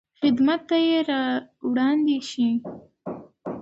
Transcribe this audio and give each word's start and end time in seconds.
خدمت 0.19 0.61
ته 0.69 0.77
یې 0.87 0.97
راوړاندې 1.09 2.17
شئ. 2.29 2.49